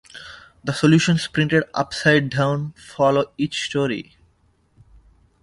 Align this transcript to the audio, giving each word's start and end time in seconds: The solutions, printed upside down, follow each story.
The 0.63 0.73
solutions, 0.73 1.27
printed 1.27 1.63
upside 1.75 2.31
down, 2.31 2.71
follow 2.75 3.31
each 3.37 3.67
story. 3.67 4.17